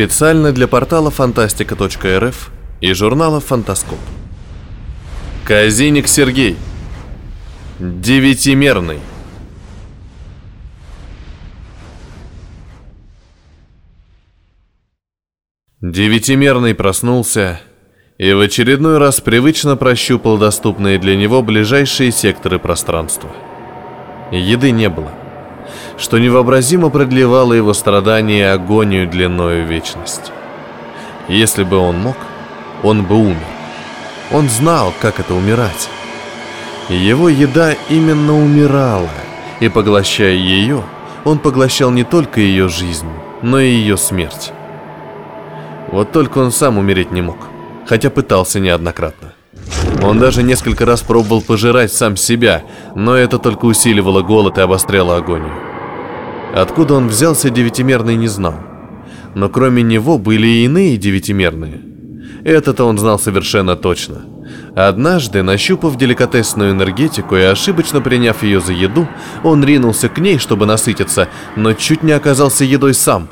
Специально 0.00 0.50
для 0.50 0.66
портала 0.66 1.10
фантастика.рф 1.10 2.50
и 2.80 2.92
журнала 2.94 3.38
«Фантаскоп». 3.38 3.98
Казиник 5.44 6.08
Сергей. 6.08 6.56
Девятимерный. 7.78 9.00
Девятимерный 15.82 16.74
проснулся 16.74 17.60
и 18.16 18.32
в 18.32 18.40
очередной 18.40 18.96
раз 18.96 19.20
привычно 19.20 19.76
прощупал 19.76 20.38
доступные 20.38 20.98
для 20.98 21.14
него 21.14 21.42
ближайшие 21.42 22.10
секторы 22.10 22.58
пространства. 22.58 23.30
Еды 24.32 24.70
не 24.70 24.88
было, 24.88 25.10
что 26.00 26.18
невообразимо 26.18 26.88
продлевало 26.88 27.52
его 27.52 27.74
страдания 27.74 28.38
и 28.38 28.54
агонию 28.54 29.06
длиною 29.06 29.66
вечность. 29.66 30.32
Если 31.28 31.62
бы 31.62 31.76
он 31.76 31.98
мог, 31.98 32.16
он 32.82 33.04
бы 33.04 33.16
умер. 33.16 33.46
Он 34.32 34.48
знал, 34.48 34.94
как 35.00 35.20
это 35.20 35.34
умирать. 35.34 35.90
Его 36.88 37.28
еда 37.28 37.74
именно 37.90 38.34
умирала, 38.34 39.10
и 39.60 39.68
поглощая 39.68 40.32
ее, 40.32 40.82
он 41.24 41.38
поглощал 41.38 41.90
не 41.90 42.02
только 42.02 42.40
ее 42.40 42.68
жизнь, 42.68 43.06
но 43.42 43.60
и 43.60 43.68
ее 43.68 43.98
смерть. 43.98 44.52
Вот 45.88 46.12
только 46.12 46.38
он 46.38 46.50
сам 46.50 46.78
умереть 46.78 47.10
не 47.10 47.20
мог, 47.20 47.36
хотя 47.86 48.08
пытался 48.08 48.58
неоднократно. 48.58 49.34
Он 50.02 50.18
даже 50.18 50.42
несколько 50.42 50.86
раз 50.86 51.02
пробовал 51.02 51.42
пожирать 51.42 51.92
сам 51.92 52.16
себя, 52.16 52.62
но 52.94 53.14
это 53.16 53.38
только 53.38 53.66
усиливало 53.66 54.22
голод 54.22 54.56
и 54.56 54.62
обостряло 54.62 55.16
агонию. 55.16 55.69
Откуда 56.54 56.94
он 56.94 57.08
взялся, 57.08 57.50
девятимерный 57.50 58.16
не 58.16 58.28
знал. 58.28 58.54
Но 59.34 59.48
кроме 59.48 59.82
него 59.82 60.18
были 60.18 60.46
и 60.46 60.64
иные 60.64 60.96
девятимерные. 60.96 61.80
Это-то 62.44 62.84
он 62.84 62.98
знал 62.98 63.18
совершенно 63.18 63.76
точно. 63.76 64.22
Однажды, 64.74 65.42
нащупав 65.42 65.96
деликатесную 65.96 66.72
энергетику 66.72 67.36
и 67.36 67.42
ошибочно 67.42 68.00
приняв 68.00 68.42
ее 68.42 68.60
за 68.60 68.72
еду, 68.72 69.08
он 69.44 69.64
ринулся 69.64 70.08
к 70.08 70.18
ней, 70.18 70.38
чтобы 70.38 70.66
насытиться, 70.66 71.28
но 71.56 71.74
чуть 71.74 72.02
не 72.02 72.12
оказался 72.12 72.64
едой 72.64 72.94
сам. 72.94 73.28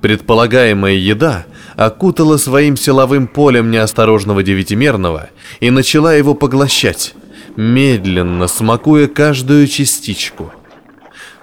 Предполагаемая 0.00 0.94
еда 0.94 1.46
окутала 1.76 2.36
своим 2.36 2.76
силовым 2.76 3.26
полем 3.26 3.70
неосторожного 3.70 4.42
девятимерного 4.42 5.30
и 5.60 5.70
начала 5.70 6.14
его 6.14 6.34
поглощать, 6.34 7.14
медленно 7.56 8.46
смакуя 8.46 9.08
каждую 9.08 9.66
частичку. 9.66 10.52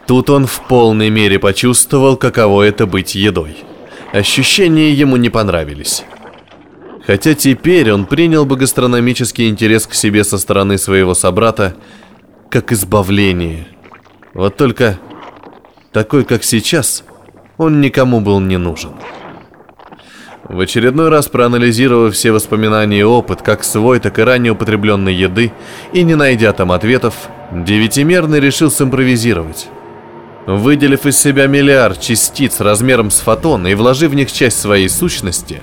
Тут 0.08 0.30
он 0.30 0.46
в 0.46 0.62
полной 0.68 1.10
мере 1.10 1.40
почувствовал, 1.40 2.16
каково 2.16 2.64
это 2.64 2.86
быть 2.86 3.16
едой. 3.16 3.58
Ощущения 4.14 4.92
ему 4.92 5.18
не 5.18 5.30
понравились. 5.30 6.04
Хотя 7.06 7.34
теперь 7.34 7.92
он 7.92 8.06
принял 8.06 8.46
бы 8.46 8.56
гастрономический 8.56 9.50
интерес 9.50 9.88
к 9.88 9.94
себе 9.94 10.24
со 10.24 10.38
стороны 10.38 10.78
своего 10.78 11.14
собрата 11.14 11.76
как 12.50 12.72
избавление. 12.72 13.68
Вот 14.34 14.58
только 14.58 15.00
такой, 15.92 16.24
как 16.24 16.44
сейчас, 16.44 17.04
он 17.58 17.82
никому 17.82 18.22
был 18.22 18.40
не 18.40 18.58
нужен. 18.58 18.92
В 20.48 20.60
очередной 20.60 21.10
раз 21.10 21.28
проанализировав 21.28 22.14
все 22.14 22.32
воспоминания 22.32 23.00
и 23.00 23.04
опыт, 23.04 23.42
как 23.42 23.64
свой, 23.64 24.00
так 24.00 24.20
и 24.20 24.22
ранее 24.22 24.54
употребленной 24.54 25.14
еды, 25.14 25.52
и 25.92 26.04
не 26.04 26.14
найдя 26.14 26.54
там 26.54 26.72
ответов, 26.72 27.16
девятимерный 27.52 28.40
решил 28.40 28.70
симпровизировать. 28.70 29.70
Выделив 30.46 31.08
из 31.08 31.18
себя 31.18 31.48
миллиард 31.48 32.00
частиц 32.00 32.60
размером 32.60 33.10
с 33.10 33.20
фотон 33.20 33.66
и 33.66 33.74
вложив 33.74 34.12
в 34.12 34.16
них 34.16 34.32
часть 34.32 34.60
своей 34.60 34.90
сущности, 34.90 35.62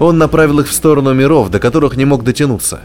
он 0.00 0.18
направил 0.18 0.58
их 0.60 0.68
в 0.68 0.72
сторону 0.72 1.14
миров, 1.14 1.50
до 1.50 1.60
которых 1.60 1.96
не 1.96 2.04
мог 2.04 2.24
дотянуться. 2.24 2.80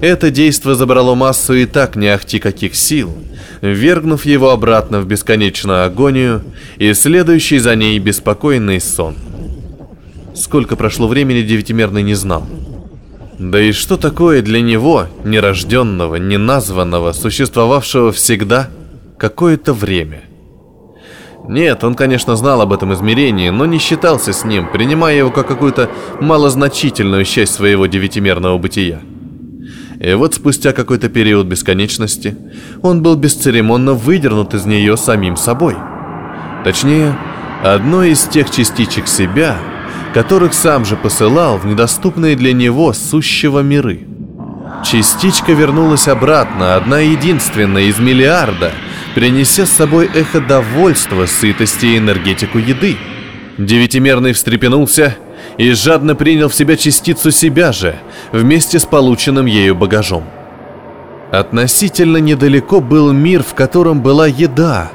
Это 0.00 0.30
действо 0.30 0.74
забрало 0.74 1.14
массу 1.14 1.52
и 1.52 1.66
так 1.66 1.96
не 1.96 2.08
ахти 2.08 2.38
каких 2.38 2.74
сил, 2.74 3.12
вергнув 3.60 4.24
его 4.24 4.50
обратно 4.50 5.00
в 5.00 5.06
бесконечную 5.06 5.84
агонию 5.84 6.42
и 6.78 6.94
следующий 6.94 7.58
за 7.58 7.76
ней 7.76 7.98
беспокойный 7.98 8.80
сон. 8.80 9.16
Сколько 10.34 10.76
прошло 10.76 11.08
времени 11.08 11.42
девятимерный 11.42 12.02
не 12.02 12.14
знал. 12.14 12.46
Да 13.38 13.60
и 13.60 13.72
что 13.72 13.98
такое 13.98 14.40
для 14.40 14.62
него, 14.62 15.08
нерожденного, 15.24 16.16
неназванного, 16.16 17.12
существовавшего 17.12 18.12
всегда, 18.12 18.70
какое-то 19.18 19.74
время– 19.74 20.22
нет, 21.50 21.82
он, 21.82 21.96
конечно, 21.96 22.36
знал 22.36 22.60
об 22.60 22.72
этом 22.72 22.94
измерении, 22.94 23.50
но 23.50 23.66
не 23.66 23.78
считался 23.78 24.32
с 24.32 24.44
ним, 24.44 24.68
принимая 24.70 25.16
его 25.16 25.32
как 25.32 25.48
какую-то 25.48 25.90
малозначительную 26.20 27.24
часть 27.24 27.54
своего 27.54 27.86
девятимерного 27.86 28.56
бытия. 28.56 29.00
И 29.98 30.14
вот 30.14 30.34
спустя 30.34 30.72
какой-то 30.72 31.08
период 31.08 31.48
бесконечности 31.48 32.36
он 32.82 33.02
был 33.02 33.16
бесцеремонно 33.16 33.94
выдернут 33.94 34.54
из 34.54 34.64
нее 34.64 34.96
самим 34.96 35.36
собой. 35.36 35.74
Точнее, 36.62 37.18
одной 37.64 38.10
из 38.10 38.22
тех 38.26 38.48
частичек 38.48 39.08
себя, 39.08 39.58
которых 40.14 40.54
сам 40.54 40.84
же 40.84 40.96
посылал 40.96 41.58
в 41.58 41.66
недоступные 41.66 42.36
для 42.36 42.52
него 42.52 42.92
сущего 42.92 43.58
миры. 43.58 44.06
Частичка 44.84 45.50
вернулась 45.50 46.06
обратно, 46.06 46.76
одна 46.76 47.00
единственная 47.00 47.82
из 47.82 47.98
миллиарда– 47.98 48.70
принеся 49.14 49.66
с 49.66 49.70
собой 49.70 50.10
эхо 50.14 50.40
довольства, 50.40 51.26
сытости 51.26 51.86
и 51.86 51.98
энергетику 51.98 52.58
еды. 52.58 52.96
Девятимерный 53.58 54.32
встрепенулся 54.32 55.16
и 55.58 55.72
жадно 55.72 56.14
принял 56.14 56.48
в 56.48 56.54
себя 56.54 56.76
частицу 56.76 57.30
себя 57.30 57.72
же, 57.72 57.96
вместе 58.32 58.78
с 58.78 58.84
полученным 58.84 59.46
ею 59.46 59.74
багажом. 59.74 60.24
Относительно 61.30 62.16
недалеко 62.16 62.80
был 62.80 63.12
мир, 63.12 63.42
в 63.42 63.54
котором 63.54 64.00
была 64.00 64.26
еда. 64.26 64.90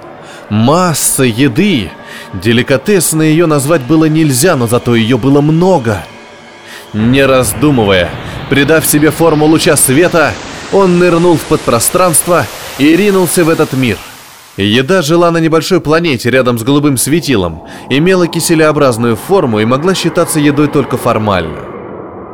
Масса 0.49 1.23
еды. 1.23 1.91
Деликатесно 2.33 3.21
ее 3.21 3.45
назвать 3.45 3.81
было 3.81 4.05
нельзя, 4.05 4.55
но 4.55 4.67
зато 4.67 4.95
ее 4.95 5.17
было 5.17 5.41
много. 5.41 6.03
Не 6.93 7.25
раздумывая, 7.25 8.09
придав 8.49 8.85
себе 8.85 9.11
форму 9.11 9.45
луча 9.45 9.75
света, 9.75 10.31
он 10.71 10.99
нырнул 10.99 11.37
в 11.37 11.41
подпространство 11.41 12.45
и 12.80 12.96
ринулся 12.96 13.44
в 13.44 13.50
этот 13.50 13.74
мир. 13.74 13.97
Еда 14.58 15.02
жила 15.02 15.31
на 15.31 15.40
небольшой 15.40 15.81
планете 15.81 16.30
рядом 16.30 16.58
с 16.58 16.63
голубым 16.63 16.97
светилом, 16.97 17.63
имела 17.90 18.28
киселеобразную 18.28 19.18
форму 19.18 19.59
и 19.59 19.66
могла 19.66 19.94
считаться 19.94 20.40
едой 20.40 20.68
только 20.68 20.97
формально. 20.97 21.59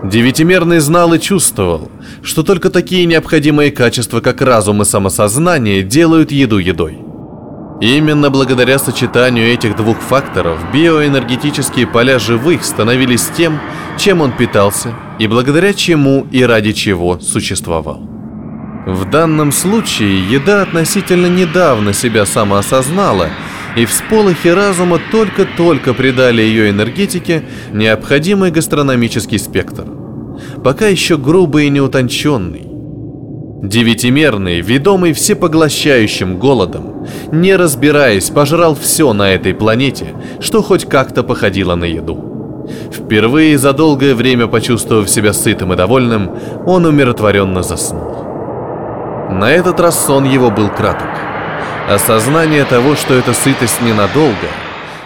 Девятимерный 0.04 0.80
знал 0.80 1.14
и 1.14 1.20
чувствовал, 1.20 1.90
что 2.24 2.44
только 2.44 2.70
такие 2.70 3.06
необходимые 3.06 3.72
качества, 3.72 4.20
как 4.20 4.42
разум 4.42 4.82
и 4.82 4.86
самосознание, 4.86 5.84
делают 5.84 6.32
еду 6.32 6.58
едой. 6.58 7.00
Именно 7.82 8.30
благодаря 8.30 8.78
сочетанию 8.78 9.48
этих 9.48 9.76
двух 9.76 9.98
факторов 10.00 10.60
биоэнергетические 10.72 11.88
поля 11.88 12.20
живых 12.20 12.64
становились 12.64 13.28
тем, 13.36 13.60
чем 13.98 14.22
он 14.22 14.32
питался, 14.32 14.94
и 15.18 15.28
благодаря 15.28 15.74
чему 15.74 16.28
и 16.32 16.44
ради 16.44 16.74
чего 16.74 17.20
существовал. 17.20 18.11
В 18.86 19.08
данном 19.10 19.52
случае 19.52 20.28
еда 20.28 20.64
относительно 20.64 21.28
недавно 21.28 21.94
себя 21.94 22.26
самоосознала, 22.26 23.30
и 23.78 23.86
всполохи 23.86 24.48
разума 24.48 25.00
только-только 25.12 25.94
придали 25.94 26.42
ее 26.42 26.72
энергетике 26.72 27.44
необходимый 27.72 28.50
гастрономический 28.50 29.38
спектр. 29.38 29.86
Пока 30.64 30.88
еще 30.88 31.18
грубый 31.18 31.68
и 31.68 31.70
неутонченный. 31.70 32.68
Девятимерный, 33.64 34.62
ведомый 34.62 35.14
всепоглощающим 35.14 36.40
голодом, 36.40 37.06
не 37.32 37.56
разбираясь, 37.56 38.32
пожрал 38.32 38.74
все 38.76 39.14
на 39.14 39.32
этой 39.32 39.54
планете, 39.54 40.08
что 40.40 40.64
хоть 40.64 40.86
как-то 40.86 41.22
походило 41.22 41.76
на 41.76 41.86
еду. 41.86 42.68
Впервые 42.92 43.60
за 43.60 43.74
долгое 43.74 44.16
время 44.16 44.48
почувствовав 44.48 45.08
себя 45.08 45.34
сытым 45.34 45.74
и 45.74 45.76
довольным, 45.76 46.32
он 46.66 46.86
умиротворенно 46.86 47.62
заснул. 47.62 48.21
На 49.32 49.50
этот 49.50 49.80
раз 49.80 50.06
сон 50.06 50.26
его 50.26 50.52
был 50.52 50.70
краток. 50.70 51.08
Осознание 51.90 52.66
того, 52.66 52.96
что 52.96 53.14
эта 53.14 53.34
сытость 53.34 53.82
ненадолго, 53.82 54.48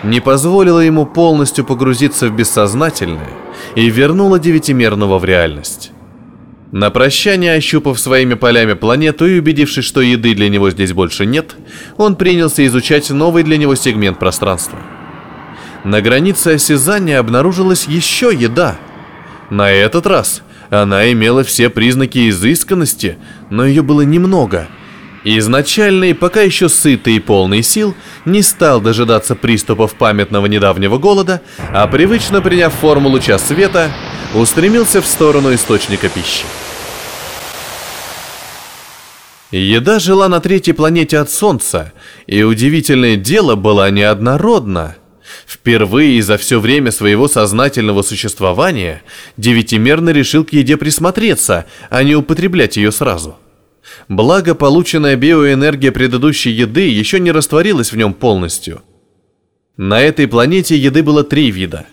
не 0.04 0.20
позволило 0.20 0.80
ему 0.80 1.06
полностью 1.06 1.64
погрузиться 1.64 2.28
в 2.28 2.36
бессознательное 2.36 3.30
и 3.76 3.88
вернуло 3.90 4.40
девятимерного 4.40 5.20
в 5.20 5.26
реальность. 5.26 5.92
На 6.72 6.90
прощание, 6.90 7.54
ощупав 7.54 8.00
своими 8.00 8.34
полями 8.34 8.74
планету 8.74 9.28
и 9.28 9.40
убедившись, 9.40 9.86
что 9.86 10.02
еды 10.02 10.34
для 10.34 10.50
него 10.50 10.72
здесь 10.72 10.92
больше 10.92 11.28
нет, 11.28 11.56
он 11.98 12.16
принялся 12.16 12.66
изучать 12.66 13.12
новый 13.12 13.44
для 13.44 13.58
него 13.58 13.76
сегмент 13.76 14.18
пространства. 14.18 14.80
На 15.84 16.02
границе 16.02 16.56
осязания 16.56 17.20
обнаружилась 17.20 17.86
еще 17.88 18.32
еда. 18.34 18.76
На 19.52 19.70
этот 19.70 20.08
раз 20.08 20.42
она 20.82 21.12
имела 21.12 21.44
все 21.44 21.70
признаки 21.70 22.30
изысканности, 22.30 23.18
но 23.50 23.66
ее 23.66 23.82
было 23.82 24.02
немного. 24.02 24.68
Изначальный, 25.24 26.14
пока 26.14 26.42
еще 26.42 26.70
сытый 26.70 27.16
и 27.16 27.20
полный 27.20 27.64
сил, 27.64 27.96
не 28.26 28.44
стал 28.44 28.80
дожидаться 28.80 29.36
приступов 29.36 29.96
памятного 29.96 30.46
недавнего 30.46 31.00
голода, 31.00 31.42
а 31.74 31.88
привычно 31.88 32.42
приняв 32.42 32.74
форму 32.74 33.10
луча 33.10 33.40
света, 33.40 33.92
устремился 34.36 35.02
в 35.02 35.08
сторону 35.08 35.54
источника 35.54 36.10
пищи. 36.10 36.46
Еда 39.52 40.00
жила 40.00 40.28
на 40.28 40.40
третьей 40.42 40.74
планете 40.74 41.18
от 41.18 41.32
Солнца, 41.32 41.94
и 42.28 42.44
удивительное 42.44 43.16
дело 43.16 43.56
была 43.56 43.90
неоднородна. 43.90 44.96
Впервые 45.48 46.22
за 46.22 46.38
все 46.38 46.60
время 46.60 46.92
своего 46.92 47.28
сознательного 47.28 48.02
существования 48.02 49.02
девятимерно 49.38 50.10
решил 50.10 50.46
к 50.46 50.54
еде 50.54 50.78
присмотреться, 50.78 51.66
а 51.90 52.04
не 52.04 52.16
употреблять 52.16 52.78
ее 52.78 52.92
сразу– 52.92 53.38
Благо, 54.08 54.56
полученная 54.56 55.16
биоэнергия 55.16 55.92
предыдущей 55.92 56.52
еды 56.52 56.88
еще 56.88 57.20
не 57.20 57.32
растворилась 57.32 57.92
в 57.92 57.98
нем 57.98 58.14
полностью. 58.14 58.82
На 59.78 60.02
этой 60.02 60.28
планете 60.28 60.78
еды 60.78 61.04
было 61.04 61.24
три 61.24 61.52
вида. 61.52 61.86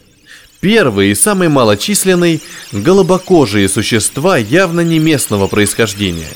Первый 0.61 1.11
и 1.11 1.15
самый 1.15 1.49
малочисленный– 1.49 2.41
голубокожие 2.73 3.69
существа 3.69 4.39
явно 4.39 4.81
не 4.81 5.01
местного 5.01 5.49
происхождения. 5.49 6.31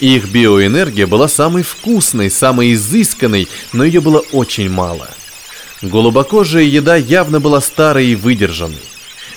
Их 0.00 0.30
биоэнергия 0.30 1.06
была 1.06 1.28
самой 1.28 1.62
вкусной, 1.62 2.30
самой 2.30 2.74
изысканной, 2.74 3.48
но 3.72 3.84
ее 3.84 4.00
было 4.00 4.18
очень 4.32 4.68
мало. 4.68 5.08
Голубокожая 5.82 6.64
еда 6.64 6.96
явно 6.96 7.40
была 7.40 7.60
старой 7.60 8.08
и 8.08 8.14
выдержанной. 8.14 8.76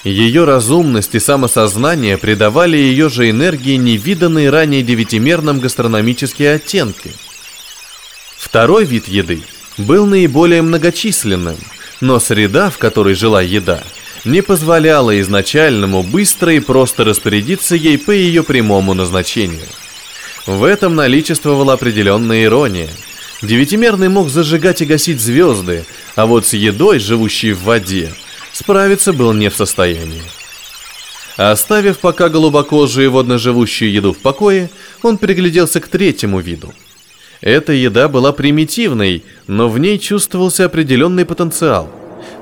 Ее 0.04 0.44
разумность 0.44 1.16
и 1.16 1.20
самосознание 1.20 2.18
придавали 2.18 2.76
ее 2.76 3.10
же 3.10 3.30
энергии 3.30 3.76
невиданные 3.78 4.50
ранее 4.50 4.82
девятимерным 4.82 5.60
гастрономические 5.60 6.56
оттенки. 6.56 7.12
Второй 8.38 8.84
вид 8.84 9.08
еды 9.08 9.42
был 9.78 10.06
наиболее 10.06 10.62
многочисленным, 10.62 11.56
но 12.02 12.20
среда, 12.20 12.70
в 12.70 12.78
которой 12.78 13.14
жила 13.14 13.42
еда, 13.42 13.82
не 14.26 14.42
позволяла 14.42 15.20
изначальному 15.22 16.04
быстро 16.04 16.54
и 16.54 16.60
просто 16.60 17.06
распорядиться 17.06 17.76
ей 17.76 17.98
по 17.98 18.12
ее 18.12 18.44
прямому 18.44 18.94
назначению. 18.94 19.68
В 20.46 20.66
этом 20.66 20.96
наличествовала 20.96 21.74
определенная 21.74 22.44
ирония. 22.44 22.90
Девятимерный 23.44 24.08
мог 24.08 24.30
зажигать 24.30 24.82
и 24.82 24.86
гасить 24.86 25.20
звезды, 25.20 25.84
а 26.16 26.28
вот 26.28 26.46
с 26.46 26.54
едой, 26.54 27.00
живущей 27.00 27.52
в 27.52 27.64
воде, 27.64 28.10
справиться 28.54 29.12
был 29.12 29.34
не 29.34 29.50
в 29.50 29.56
состоянии. 29.56 30.22
Оставив 31.36 32.00
пока 32.00 32.30
голубокожую 32.30 33.12
водноживущую 33.12 33.92
еду 33.92 34.14
в 34.14 34.20
покое, 34.20 34.70
он 35.02 35.18
пригляделся 35.18 35.82
к 35.82 35.90
третьему 35.90 36.40
виду. 36.40 36.74
Эта 37.42 37.74
еда 37.74 38.08
была 38.08 38.32
примитивной, 38.32 39.26
но 39.48 39.68
в 39.68 39.78
ней 39.78 40.00
чувствовался 40.00 40.64
определенный 40.64 41.26
потенциал. 41.26 41.90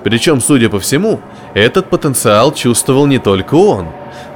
Причем, 0.03 0.39
судя 0.39 0.69
по 0.69 0.79
всему, 0.79 1.19
этот 1.55 1.89
потенциал 1.89 2.53
чувствовал 2.53 3.07
не 3.07 3.17
только 3.17 3.55
он. 3.55 3.87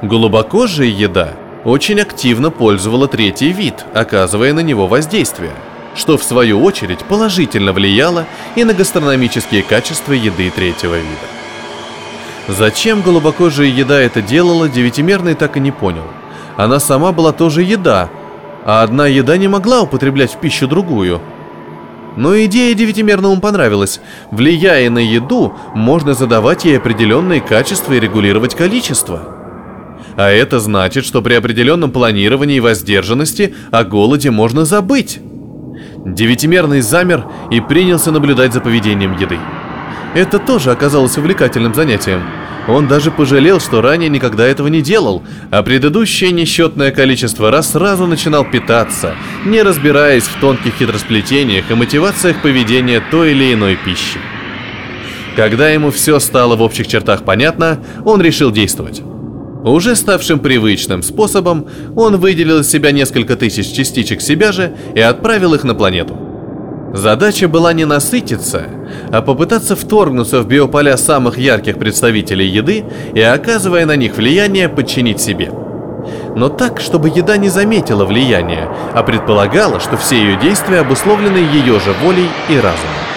Голубокожая 0.02 0.88
еда 0.88 1.36
очень 1.64 2.00
активно 2.00 2.50
пользовала 2.50 3.06
третий 3.06 3.52
вид, 3.52 3.84
оказывая 3.94 4.52
на 4.52 4.60
него 4.60 4.88
воздействие, 4.88 5.52
что 5.96 6.16
в 6.18 6.22
свою 6.22 6.62
очередь 6.62 7.04
положительно 7.04 7.72
влияло 7.72 8.26
и 8.54 8.64
на 8.64 8.74
гастрономические 8.74 9.62
качества 9.62 10.12
еды 10.12 10.50
третьего 10.50 10.94
вида. 10.94 11.26
Зачем 12.48 13.02
голубокожая 13.02 13.66
еда 13.66 14.00
это 14.00 14.22
делала, 14.22 14.68
девятимерный 14.68 15.34
так 15.34 15.56
и 15.56 15.60
не 15.60 15.72
понял. 15.72 16.04
Она 16.56 16.78
сама 16.78 17.12
была 17.12 17.32
тоже 17.32 17.62
еда, 17.62 18.08
а 18.64 18.82
одна 18.82 19.06
еда 19.06 19.36
не 19.36 19.48
могла 19.48 19.82
употреблять 19.82 20.34
в 20.34 20.38
пищу 20.38 20.68
другую. 20.68 21.20
Но 22.16 22.34
идея 22.44 22.74
девятимерному 22.74 23.40
понравилась. 23.40 24.00
Влияя 24.30 24.88
на 24.90 25.00
еду, 25.00 25.54
можно 25.74 26.14
задавать 26.14 26.64
ей 26.64 26.78
определенные 26.78 27.40
качества 27.40 27.92
и 27.92 28.00
регулировать 28.00 28.54
количество. 28.54 29.36
А 30.16 30.30
это 30.30 30.60
значит, 30.60 31.04
что 31.04 31.20
при 31.20 31.34
определенном 31.34 31.90
планировании 31.90 32.56
и 32.56 32.60
воздержанности 32.60 33.54
о 33.70 33.84
голоде 33.84 34.30
можно 34.30 34.64
забыть. 34.64 35.20
Девятимерный 36.06 36.82
замер 36.82 37.24
и 37.50 37.60
принялся 37.60 38.12
наблюдать 38.12 38.52
за 38.52 38.60
поведением 38.60 39.18
еды. 39.18 39.40
Это 40.14 40.38
тоже 40.38 40.70
оказалось 40.70 41.18
увлекательным 41.18 41.74
занятием. 41.74 42.22
Он 42.68 42.86
даже 42.86 43.10
пожалел, 43.10 43.58
что 43.58 43.82
ранее 43.82 44.08
никогда 44.08 44.46
этого 44.46 44.68
не 44.68 44.82
делал, 44.82 45.24
а 45.50 45.64
предыдущее 45.64 46.30
несчетное 46.30 46.92
количество 46.92 47.50
раз 47.50 47.72
сразу 47.72 48.06
начинал 48.06 48.44
питаться, 48.44 49.16
не 49.44 49.62
разбираясь 49.62 50.24
в 50.24 50.40
тонких 50.40 50.74
хитросплетениях 50.74 51.68
и 51.70 51.74
мотивациях 51.74 52.40
поведения 52.40 53.02
той 53.10 53.32
или 53.32 53.52
иной 53.52 53.76
пищи. 53.76 54.20
Когда 55.34 55.70
ему 55.70 55.90
все 55.90 56.20
стало 56.20 56.54
в 56.54 56.62
общих 56.62 56.86
чертах 56.86 57.24
понятно, 57.24 57.80
он 58.04 58.22
решил 58.22 58.52
действовать. 58.52 59.02
Уже 59.66 59.96
ставшим 59.96 60.38
привычным 60.38 61.02
способом, 61.02 61.66
он 61.96 62.18
выделил 62.18 62.60
из 62.60 62.70
себя 62.70 62.92
несколько 62.92 63.34
тысяч 63.34 63.72
частичек 63.72 64.20
себя 64.20 64.52
же 64.52 64.76
и 64.94 65.00
отправил 65.00 65.54
их 65.54 65.64
на 65.64 65.74
планету. 65.74 66.16
Задача 66.94 67.48
была 67.48 67.72
не 67.72 67.84
насытиться, 67.84 68.66
а 69.10 69.22
попытаться 69.22 69.74
вторгнуться 69.74 70.40
в 70.40 70.46
биополя 70.46 70.96
самых 70.96 71.36
ярких 71.36 71.80
представителей 71.80 72.46
еды 72.46 72.84
и, 73.12 73.20
оказывая 73.20 73.86
на 73.86 73.96
них 73.96 74.16
влияние, 74.16 74.68
подчинить 74.68 75.20
себе. 75.20 75.50
Но 76.36 76.48
так, 76.48 76.80
чтобы 76.80 77.08
еда 77.08 77.36
не 77.36 77.48
заметила 77.48 78.04
влияния, 78.04 78.68
а 78.94 79.02
предполагала, 79.02 79.80
что 79.80 79.96
все 79.96 80.16
ее 80.16 80.38
действия 80.40 80.78
обусловлены 80.78 81.38
ее 81.38 81.80
же 81.80 81.92
волей 82.04 82.28
и 82.48 82.54
разумом. 82.54 83.15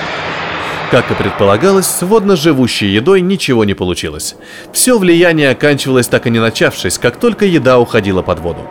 Как 0.91 1.11
и 1.11 1.13
предполагалось, 1.13 1.85
с 1.85 2.01
водно-живущей 2.01 2.87
едой 2.87 3.21
ничего 3.21 3.63
не 3.63 3.75
получилось. 3.75 4.35
Все 4.73 4.97
влияние 4.97 5.51
оканчивалось 5.51 6.07
так 6.07 6.25
и 6.25 6.31
не 6.31 6.39
начавшись, 6.39 6.97
как 6.97 7.17
только 7.17 7.45
еда 7.45 7.77
уходила 7.77 8.23
под 8.23 8.39
воду. 8.39 8.61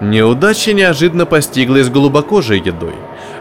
Неудача 0.00 0.72
неожиданно 0.72 1.26
постигла 1.26 1.76
и 1.76 1.82
с 1.84 1.88
голубокожей 1.88 2.58
едой. 2.58 2.94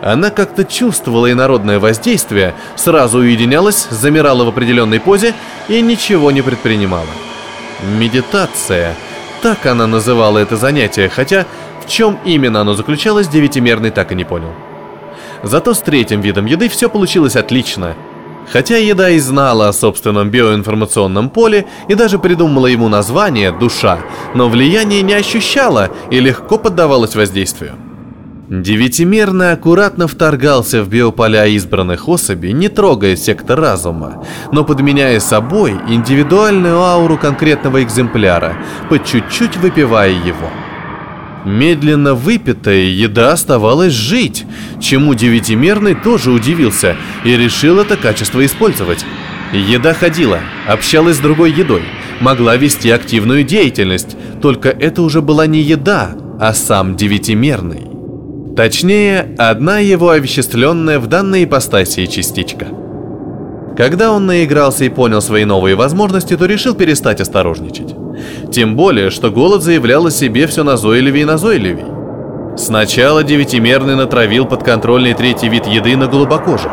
Она 0.03 0.29
как-то 0.29 0.63
чувствовала 0.63 1.31
инородное 1.31 1.79
воздействие, 1.79 2.53
сразу 2.75 3.17
уединялась, 3.17 3.87
замирала 3.89 4.43
в 4.43 4.49
определенной 4.49 4.99
позе 4.99 5.33
и 5.67 5.81
ничего 5.81 6.29
не 6.29 6.43
предпринимала. 6.43 7.07
Медитация. 7.97 8.93
Так 9.41 9.65
она 9.65 9.87
называла 9.87 10.37
это 10.37 10.55
занятие, 10.55 11.09
хотя 11.09 11.47
в 11.83 11.89
чем 11.89 12.19
именно 12.25 12.61
оно 12.61 12.75
заключалось, 12.75 13.27
девятимерный 13.27 13.89
так 13.89 14.11
и 14.11 14.15
не 14.15 14.23
понял. 14.23 14.53
Зато 15.43 15.73
с 15.73 15.79
третьим 15.79 16.21
видом 16.21 16.45
еды 16.45 16.69
все 16.69 16.89
получилось 16.89 17.35
отлично– 17.35 17.95
Хотя 18.51 18.77
еда 18.77 19.09
и 19.09 19.19
знала 19.19 19.69
о 19.69 19.73
собственном 19.73 20.29
биоинформационном 20.29 21.29
поле 21.29 21.65
и 21.87 21.95
даже 21.95 22.19
придумала 22.19 22.67
ему 22.67 22.89
название 22.89 23.51
«душа», 23.51 23.99
но 24.33 24.49
влияние 24.49 25.01
не 25.01 25.13
ощущала 25.13 25.89
и 26.11 26.19
легко 26.19 26.57
поддавалась 26.57 27.15
воздействию. 27.15 27.73
Девятимерно 28.49 29.53
аккуратно 29.53 30.07
вторгался 30.07 30.83
в 30.83 30.89
биополя 30.89 31.47
избранных 31.47 32.07
особей, 32.07 32.51
не 32.51 32.67
трогая 32.67 33.15
сектор 33.15 33.59
разума, 33.59 34.23
но 34.51 34.63
подменяя 34.63 35.19
собой 35.19 35.75
индивидуальную 35.87 36.79
ауру 36.79 37.17
конкретного 37.17 37.81
экземпляра, 37.81 38.57
по 38.89 38.99
чуть-чуть 38.99 39.57
выпивая 39.57 40.11
его– 40.11 40.49
Медленно 41.45 42.13
выпитая 42.13 42.85
еда 42.85 43.33
оставалась 43.33 43.93
жить, 43.93 44.45
чему 44.79 45.13
девятимерный 45.13 45.93
тоже 45.93 46.31
удивился 46.31 46.95
и 47.25 47.35
решил 47.35 47.79
это 47.79 47.97
качество 47.97 48.45
использовать. 48.45 49.05
Еда 49.51 49.93
ходила, 49.93 50.39
общалась 50.67 51.17
с 51.17 51.19
другой 51.19 51.51
едой, 51.51 51.83
могла 52.21 52.55
вести 52.55 52.89
активную 52.89 53.43
деятельность, 53.43 54.15
только 54.41 54.69
это 54.69 55.01
уже 55.01 55.21
была 55.21 55.45
не 55.45 55.59
еда, 55.59 56.15
а 56.39 56.53
сам 56.53 56.95
девятимерный. 56.95 57.93
Точнее, 58.55 59.35
одна 59.37 59.79
его 59.79 60.09
овеществленная 60.09 60.99
в 60.99 61.07
данной 61.07 61.43
ипостасии 61.43 62.05
частичка. 62.05 62.67
Когда 63.75 64.11
он 64.11 64.27
наигрался 64.27 64.85
и 64.85 64.89
понял 64.89 65.21
свои 65.21 65.45
новые 65.45 65.75
возможности, 65.75 66.37
то 66.37 66.45
решил 66.45 66.75
перестать 66.75 67.19
осторожничать. 67.19 67.92
Тем 68.53 68.75
более, 68.75 69.09
что 69.09 69.31
голод 69.31 69.63
заявлял 69.63 70.05
о 70.05 70.11
себе 70.11 70.45
все 70.45 70.63
назойливее 70.63 71.23
и 71.23 71.25
назойливее. 71.25 71.87
Сначала 72.55 73.23
девятимерный 73.23 73.95
натравил 73.95 74.45
подконтрольный 74.45 75.15
третий 75.15 75.49
вид 75.49 75.65
еды 75.65 75.97
на 75.97 76.05
голубокожих. 76.05 76.71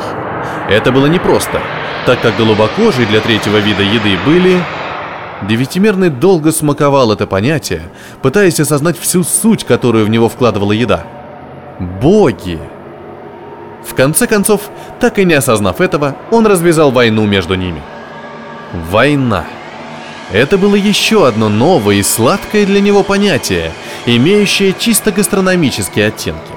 Это 0.69 0.93
было 0.93 1.07
непросто, 1.07 1.59
так 2.05 2.21
как 2.21 2.37
голубокожие 2.37 3.07
для 3.07 3.21
третьего 3.21 3.57
вида 3.57 3.83
еды 3.83 4.19
были... 4.27 4.63
Девятимерный 5.49 6.11
долго 6.11 6.53
смаковал 6.53 7.13
это 7.13 7.27
понятие, 7.27 7.81
пытаясь 8.21 8.61
осознать 8.61 8.99
всю 8.99 9.25
суть, 9.25 9.65
которую 9.65 10.05
в 10.05 10.11
него 10.11 10.29
вкладывала 10.29 10.73
еда. 10.73 11.05
Боги! 12.03 12.59
В 13.83 13.95
конце 13.95 14.27
концов, 14.27 14.61
так 15.01 15.19
и 15.19 15.25
не 15.25 15.33
осознав 15.33 15.81
этого, 15.81 16.15
он 16.31 16.47
развязал 16.47 16.91
войну 16.91 17.25
между 17.25 17.55
ними. 17.55 17.81
Война. 18.91 19.47
Это 20.33 20.59
было 20.59 20.77
еще 20.77 21.27
одно 21.27 21.49
новое 21.49 21.97
и 21.97 22.03
сладкое 22.05 22.65
для 22.65 22.81
него 22.81 23.03
понятие, 23.03 23.73
имеющее 24.07 24.75
чисто 24.79 25.11
гастрономические 25.11 26.07
оттенки. 26.07 26.53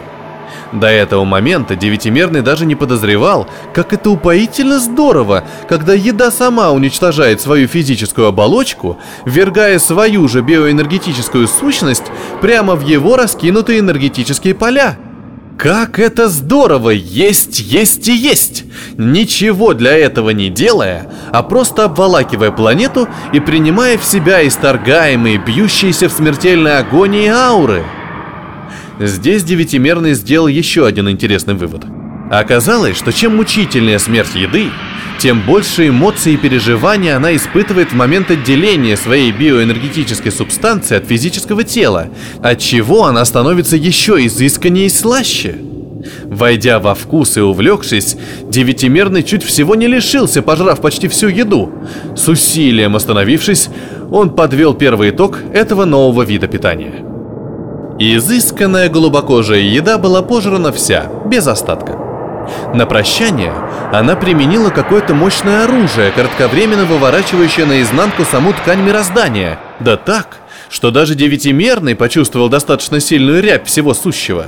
До 0.72 0.88
этого 0.88 1.24
момента 1.24 1.76
девятимерный 1.76 2.42
даже 2.42 2.66
не 2.66 2.76
подозревал, 2.76 3.48
как 3.74 3.94
это 3.94 4.10
упоительно 4.10 4.80
здорово, 4.80 5.44
когда 5.68 5.94
еда 5.94 6.32
сама 6.32 6.72
уничтожает 6.72 7.42
свою 7.42 7.68
физическую 7.68 8.28
оболочку, 8.28 8.98
вергая 9.26 9.78
свою 9.80 10.28
же 10.28 10.42
биоэнергетическую 10.42 11.48
сущность 11.48 12.06
прямо 12.42 12.76
в 12.76 12.82
его 12.86 13.18
раскинутые 13.18 13.80
энергетические 13.80 14.56
поля. 14.56 14.98
Как 15.58 16.00
это 16.00 16.28
здорово! 16.28 16.90
Есть, 16.90 17.60
есть 17.60 18.08
и 18.08 18.16
есть! 18.16 18.66
Ничего 18.98 19.74
для 19.74 19.98
этого 19.98 20.30
не 20.32 20.50
делая, 20.50 21.10
а 21.32 21.44
просто 21.44 21.86
обволакивая 21.86 22.52
планету 22.52 23.08
и 23.32 23.40
принимая 23.40 23.98
в 23.98 24.04
себя 24.04 24.46
исторгаемые, 24.48 25.38
бьющиеся 25.38 26.10
в 26.10 26.12
смертельной 26.12 26.78
агонии 26.78 27.28
ауры– 27.28 27.84
Здесь 29.00 29.44
девятимерный 29.44 30.14
сделал 30.14 30.48
еще 30.48 30.86
один 30.86 31.10
интересный 31.10 31.56
вывод. 31.56 31.84
Оказалось, 32.30 32.98
что 32.98 33.12
чем 33.12 33.36
мучительнее 33.36 34.00
смерть 34.00 34.36
еды, 34.36 34.70
тем 35.20 35.42
больше 35.42 35.90
эмоций 35.90 36.36
и 36.36 36.38
переживаний 36.38 37.14
она 37.16 37.36
испытывает 37.36 37.92
в 37.92 37.96
момент 37.96 38.30
отделения 38.32 38.96
своей 38.96 39.32
биоэнергетической 39.32 40.32
субстанции 40.32 40.96
от 40.96 41.06
физического 41.06 41.64
тела, 41.64 42.10
от 42.42 42.60
чего 42.60 43.06
она 43.06 43.26
становится 43.26 43.78
еще 43.78 44.26
изысканнее 44.26 44.88
и 44.88 44.90
слаще. 44.90 45.56
Войдя 46.26 46.80
во 46.80 46.96
вкус 46.96 47.38
и 47.38 47.42
увлекшись, 47.42 48.18
девятимерный 48.44 49.24
чуть 49.24 49.44
всего 49.44 49.76
не 49.76 49.88
лишился, 49.88 50.42
пожрав 50.42 50.82
почти 50.82 51.08
всю 51.08 51.28
еду. 51.28 51.72
С 52.16 52.28
усилием 52.28 52.96
остановившись, 52.96 53.70
он 54.12 54.32
подвел 54.32 54.74
первый 54.74 55.12
итог 55.12 55.40
этого 55.54 55.86
нового 55.86 56.24
вида 56.24 56.48
питания– 56.48 57.06
Изысканная 58.00 58.90
голубокожая 58.90 59.60
еда 59.60 60.00
была 60.00 60.24
пожрана 60.24 60.72
вся, 60.72 61.12
без 61.26 61.46
остатка. 61.46 62.00
На 62.74 62.88
прощание 62.88 63.54
она 63.92 64.16
применила 64.16 64.70
какое-то 64.72 65.14
мощное 65.14 65.64
оружие, 65.66 66.12
кратковременно 66.12 66.86
выворачивающее 66.86 67.66
наизнанку 67.66 68.26
саму 68.26 68.52
ткань 68.54 68.82
мироздания. 68.82 69.60
Да 69.80 69.96
так, 69.96 70.40
что 70.70 70.90
даже 70.90 71.14
девятимерный 71.14 71.96
почувствовал 71.96 72.50
достаточно 72.50 73.00
сильную 73.00 73.44
рябь 73.44 73.68
всего 73.68 73.94
сущего. 73.94 74.48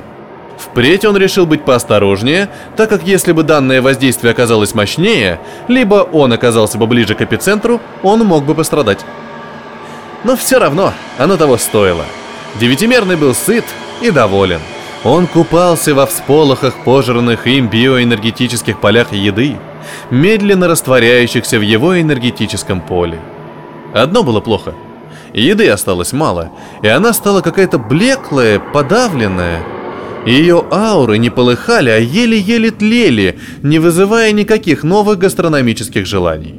Впредь 0.57 1.05
он 1.05 1.17
решил 1.17 1.45
быть 1.45 1.65
поосторожнее, 1.65 2.49
так 2.75 2.89
как 2.89 3.03
если 3.03 3.31
бы 3.31 3.43
данное 3.43 3.81
воздействие 3.81 4.31
оказалось 4.31 4.73
мощнее, 4.73 5.39
либо 5.67 5.95
он 5.95 6.33
оказался 6.33 6.77
бы 6.77 6.87
ближе 6.87 7.15
к 7.15 7.21
эпицентру, 7.21 7.81
он 8.03 8.19
мог 8.25 8.45
бы 8.45 8.55
пострадать. 8.55 9.05
Но 10.23 10.35
все 10.35 10.59
равно 10.59 10.93
оно 11.17 11.37
того 11.37 11.57
стоило– 11.57 12.05
Девятимерный 12.59 13.17
был 13.17 13.33
сыт 13.33 13.65
и 14.01 14.11
доволен. 14.11 14.61
Он 15.03 15.27
купался 15.27 15.93
во 15.93 16.05
всполохах 16.05 16.83
пожранных 16.83 17.47
им 17.47 17.67
биоэнергетических 17.67 18.79
полях 18.79 19.11
еды, 19.11 19.57
медленно 20.09 20.67
растворяющихся 20.67 21.59
в 21.59 21.61
его 21.61 21.99
энергетическом 21.99 22.79
поле. 22.81 23.19
Одно 23.93 24.23
было 24.23 24.39
плохо. 24.39 24.73
Еды 25.33 25.69
осталось 25.69 26.13
мало, 26.13 26.49
и 26.81 26.87
она 26.87 27.11
стала 27.11 27.41
какая-то 27.41 27.77
блеклая, 27.77 28.59
подавленная. 28.59 29.61
Ее 30.25 30.63
ауры 30.71 31.17
не 31.17 31.29
полыхали, 31.29 31.89
а 31.89 31.97
еле-еле 31.97 32.71
тлели, 32.71 33.37
не 33.61 33.79
вызывая 33.79 34.31
никаких 34.31 34.83
новых 34.83 35.19
гастрономических 35.19 36.05
желаний. 36.05 36.55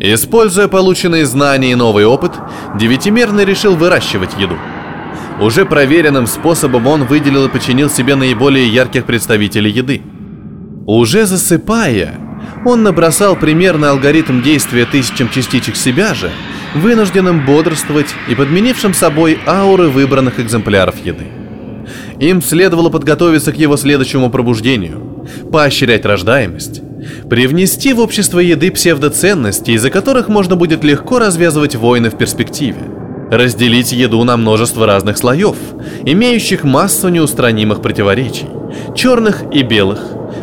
Используя 0.00 0.68
полученные 0.68 1.26
знания 1.26 1.72
и 1.72 1.74
новый 1.74 2.06
опыт, 2.06 2.32
Девятимерный 2.78 3.44
решил 3.44 3.76
выращивать 3.76 4.30
еду– 4.38 4.56
уже 5.40 5.64
проверенным 5.64 6.26
способом 6.26 6.86
он 6.88 7.04
выделил 7.04 7.46
и 7.46 7.48
починил 7.48 7.88
себе 7.88 8.16
наиболее 8.16 8.66
ярких 8.66 9.04
представителей 9.04 9.70
еды. 9.70 10.02
Уже 10.86 11.26
засыпая, 11.26 12.18
он 12.64 12.82
набросал 12.82 13.36
примерный 13.36 13.90
алгоритм 13.90 14.42
действия 14.42 14.84
тысячам 14.84 15.30
частичек 15.30 15.76
себя 15.76 16.14
же, 16.14 16.30
вынужденным 16.74 17.46
бодрствовать 17.46 18.14
и 18.28 18.34
подменившим 18.34 18.94
собой 18.94 19.38
ауры 19.46 19.88
выбранных 19.88 20.40
экземпляров 20.40 20.96
еды. 21.04 21.26
Им 22.20 22.42
следовало 22.42 22.90
подготовиться 22.90 23.52
к 23.52 23.56
его 23.56 23.76
следующему 23.76 24.30
пробуждению, 24.30 25.26
поощрять 25.52 26.04
рождаемость, 26.04 26.82
привнести 27.28 27.92
в 27.92 28.00
общество 28.00 28.40
еды 28.40 28.70
псевдоценности, 28.70 29.72
из-за 29.72 29.90
которых 29.90 30.28
можно 30.28 30.56
будет 30.56 30.82
легко 30.84 31.18
развязывать 31.18 31.76
войны 31.76 32.10
в 32.10 32.18
перспективе– 32.18 32.82
разделить 33.30 33.92
еду 33.92 34.24
на 34.24 34.36
множество 34.36 34.86
разных 34.86 35.18
слоев, 35.18 35.56
имеющих 36.04 36.64
массу 36.64 37.08
неустранимых 37.08 37.82
противоречий, 37.82 38.46
черных 38.94 39.44
и 39.52 39.62
белых, 39.62 40.00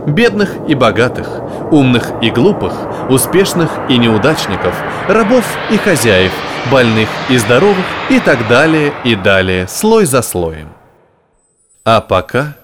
бедных 0.08 0.52
и 0.68 0.76
богатых, 0.76 1.28
умных 1.72 2.12
и 2.22 2.30
глупых, 2.30 2.74
успешных 3.10 3.72
и 3.90 3.98
неудачников, 3.98 4.76
рабов 5.08 5.46
и 5.72 5.78
хозяев, 5.78 6.32
больных 6.72 7.10
и 7.30 7.38
здоровых 7.38 7.86
и 8.10 8.20
так 8.20 8.48
далее 8.48 8.94
и 9.04 9.16
далее, 9.16 9.68
слой 9.68 10.06
за 10.06 10.22
слоем. 10.22 10.75
А 11.86 12.02
пока 12.02 12.58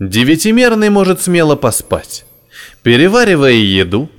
девятимерный 0.00 0.90
может 0.90 1.22
смело 1.22 1.54
поспать, 1.54 2.26
переваривая 2.82 3.52
еду, 3.52 4.10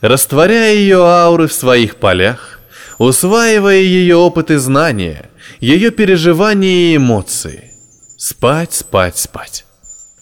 растворяя 0.00 0.74
ее 0.74 0.98
ауры 0.98 1.46
в 1.46 1.52
своих 1.52 1.94
полях, 1.94 2.58
усваивая 2.98 3.78
ее 3.78 4.16
опыт 4.16 4.50
и 4.50 4.56
знания, 4.56 5.30
ее 5.60 5.92
переживания 5.92 6.92
и 6.92 6.96
эмоции. 6.96 7.70
Спать, 8.16 8.74
спать, 8.74 9.16
спать. 9.16 9.64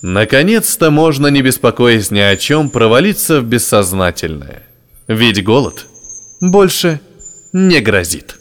Наконец-то 0.02 0.90
можно, 0.90 1.28
не 1.28 1.40
беспокоясь 1.40 2.10
ни 2.10 2.20
о 2.20 2.36
чем, 2.36 2.68
провалиться 2.68 3.40
в 3.40 3.44
бессознательное. 3.44 4.64
Ведь 5.08 5.42
голод 5.42 5.86
больше 6.42 7.00
не 7.54 7.80
грозит. 7.80 8.38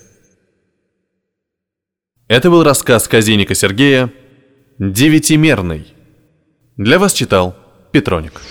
Это 2.28 2.50
был 2.50 2.64
рассказ 2.64 3.08
Казиника 3.08 3.56
Сергея 3.56 4.12
«Девятимерный». 4.80 5.88
Для 6.78 7.00
вас 7.00 7.14
читал 7.14 7.56
Петроник. 7.92 8.42